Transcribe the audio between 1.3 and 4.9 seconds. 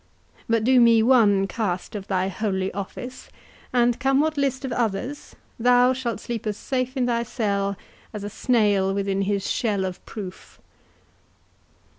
cast of thy holy office, and, come what list of